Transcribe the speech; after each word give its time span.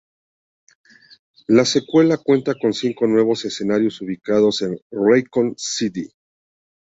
La 1.45 1.63
secuela 1.63 2.17
cuenta 2.17 2.55
con 2.55 2.73
cinco 2.73 3.05
nuevos 3.05 3.45
escenarios 3.45 4.01
ubicados 4.01 4.63
en 4.63 4.79
Raccoon 4.89 5.53
City. 5.59 6.09